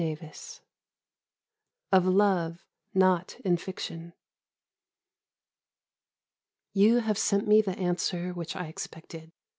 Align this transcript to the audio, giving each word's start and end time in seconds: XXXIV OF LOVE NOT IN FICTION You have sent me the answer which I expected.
XXXIV 0.01 0.61
OF 1.91 2.05
LOVE 2.07 2.65
NOT 2.95 3.35
IN 3.45 3.55
FICTION 3.55 4.13
You 6.73 6.97
have 7.01 7.19
sent 7.19 7.47
me 7.47 7.61
the 7.61 7.77
answer 7.77 8.33
which 8.33 8.55
I 8.55 8.65
expected. 8.65 9.31